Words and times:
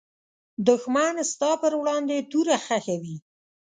دښمن 0.67 1.15
ستا 1.31 1.51
پر 1.61 1.73
وړاندې 1.81 2.17
توره 2.31 2.57
خښوي 2.65 3.17